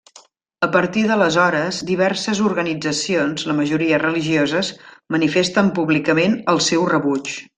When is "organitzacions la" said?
2.51-3.57